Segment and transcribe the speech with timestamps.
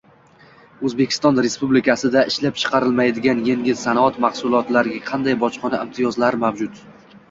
[0.87, 6.87] O’zbekiston Respublikasida ishlab chiqarilmaydigan engil sanoat mahsulotlariga qanday bojxona imtiyozlari mavjud?